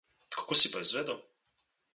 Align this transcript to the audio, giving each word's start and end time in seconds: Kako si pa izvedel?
Kako 0.33 0.53
si 0.61 0.67
pa 0.71 0.81
izvedel? 0.85 1.19